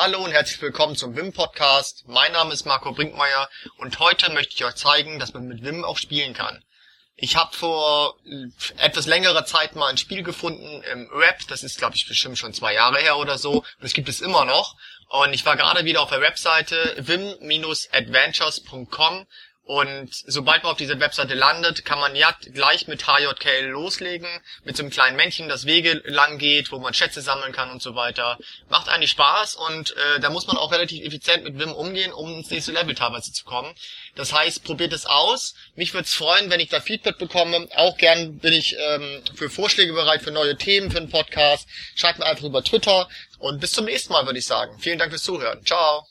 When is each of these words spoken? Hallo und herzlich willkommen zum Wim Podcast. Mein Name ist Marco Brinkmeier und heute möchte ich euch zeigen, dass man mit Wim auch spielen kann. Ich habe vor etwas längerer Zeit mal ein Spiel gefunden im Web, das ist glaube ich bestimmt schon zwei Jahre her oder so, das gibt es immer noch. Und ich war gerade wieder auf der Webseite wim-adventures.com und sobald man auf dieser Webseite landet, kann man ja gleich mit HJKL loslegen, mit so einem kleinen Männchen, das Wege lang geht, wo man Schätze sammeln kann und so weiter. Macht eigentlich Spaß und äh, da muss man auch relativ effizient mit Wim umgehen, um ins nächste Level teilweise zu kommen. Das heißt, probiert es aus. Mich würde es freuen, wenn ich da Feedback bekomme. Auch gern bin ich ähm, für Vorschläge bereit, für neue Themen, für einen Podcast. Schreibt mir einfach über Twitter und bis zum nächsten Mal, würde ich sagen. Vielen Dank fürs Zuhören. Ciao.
Hallo 0.00 0.24
und 0.24 0.30
herzlich 0.30 0.62
willkommen 0.62 0.94
zum 0.94 1.16
Wim 1.16 1.32
Podcast. 1.32 2.04
Mein 2.06 2.30
Name 2.30 2.54
ist 2.54 2.64
Marco 2.64 2.92
Brinkmeier 2.92 3.50
und 3.78 3.98
heute 3.98 4.30
möchte 4.30 4.54
ich 4.54 4.64
euch 4.64 4.76
zeigen, 4.76 5.18
dass 5.18 5.34
man 5.34 5.48
mit 5.48 5.64
Wim 5.64 5.84
auch 5.84 5.98
spielen 5.98 6.34
kann. 6.34 6.62
Ich 7.16 7.34
habe 7.34 7.52
vor 7.52 8.14
etwas 8.76 9.06
längerer 9.06 9.44
Zeit 9.44 9.74
mal 9.74 9.88
ein 9.88 9.96
Spiel 9.96 10.22
gefunden 10.22 10.84
im 10.92 11.10
Web, 11.10 11.40
das 11.48 11.64
ist 11.64 11.78
glaube 11.78 11.96
ich 11.96 12.06
bestimmt 12.06 12.38
schon 12.38 12.52
zwei 12.52 12.74
Jahre 12.74 13.00
her 13.00 13.16
oder 13.16 13.38
so, 13.38 13.64
das 13.80 13.92
gibt 13.92 14.08
es 14.08 14.20
immer 14.20 14.44
noch. 14.44 14.76
Und 15.08 15.34
ich 15.34 15.44
war 15.44 15.56
gerade 15.56 15.84
wieder 15.84 16.00
auf 16.00 16.10
der 16.10 16.20
Webseite 16.20 16.94
wim-adventures.com 16.98 19.26
und 19.68 20.08
sobald 20.26 20.62
man 20.62 20.72
auf 20.72 20.78
dieser 20.78 20.98
Webseite 20.98 21.34
landet, 21.34 21.84
kann 21.84 21.98
man 21.98 22.16
ja 22.16 22.34
gleich 22.54 22.88
mit 22.88 23.06
HJKL 23.06 23.66
loslegen, 23.66 24.26
mit 24.64 24.78
so 24.78 24.82
einem 24.82 24.88
kleinen 24.88 25.18
Männchen, 25.18 25.46
das 25.46 25.66
Wege 25.66 26.00
lang 26.06 26.38
geht, 26.38 26.72
wo 26.72 26.78
man 26.78 26.94
Schätze 26.94 27.20
sammeln 27.20 27.52
kann 27.52 27.70
und 27.70 27.82
so 27.82 27.94
weiter. 27.94 28.38
Macht 28.70 28.88
eigentlich 28.88 29.10
Spaß 29.10 29.56
und 29.56 29.90
äh, 29.90 30.20
da 30.20 30.30
muss 30.30 30.46
man 30.46 30.56
auch 30.56 30.72
relativ 30.72 31.04
effizient 31.04 31.44
mit 31.44 31.58
Wim 31.58 31.72
umgehen, 31.72 32.14
um 32.14 32.38
ins 32.38 32.48
nächste 32.48 32.72
Level 32.72 32.94
teilweise 32.94 33.30
zu 33.30 33.44
kommen. 33.44 33.74
Das 34.14 34.32
heißt, 34.32 34.64
probiert 34.64 34.94
es 34.94 35.04
aus. 35.04 35.54
Mich 35.76 35.92
würde 35.92 36.06
es 36.06 36.14
freuen, 36.14 36.48
wenn 36.48 36.60
ich 36.60 36.70
da 36.70 36.80
Feedback 36.80 37.18
bekomme. 37.18 37.68
Auch 37.76 37.98
gern 37.98 38.38
bin 38.38 38.54
ich 38.54 38.74
ähm, 38.78 39.22
für 39.34 39.50
Vorschläge 39.50 39.92
bereit, 39.92 40.22
für 40.22 40.30
neue 40.30 40.56
Themen, 40.56 40.90
für 40.90 40.96
einen 40.96 41.10
Podcast. 41.10 41.68
Schreibt 41.94 42.20
mir 42.20 42.24
einfach 42.24 42.44
über 42.44 42.64
Twitter 42.64 43.06
und 43.38 43.60
bis 43.60 43.72
zum 43.72 43.84
nächsten 43.84 44.14
Mal, 44.14 44.24
würde 44.24 44.38
ich 44.38 44.46
sagen. 44.46 44.78
Vielen 44.78 44.98
Dank 44.98 45.12
fürs 45.12 45.24
Zuhören. 45.24 45.62
Ciao. 45.66 46.06